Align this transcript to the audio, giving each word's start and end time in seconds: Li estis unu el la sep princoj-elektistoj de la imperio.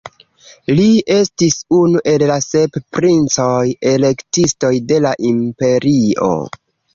Li 0.77 0.85
estis 1.15 1.57
unu 1.79 2.01
el 2.11 2.25
la 2.31 2.37
sep 2.45 2.79
princoj-elektistoj 2.99 4.73
de 4.93 4.99
la 5.05 5.13
imperio. 5.35 6.33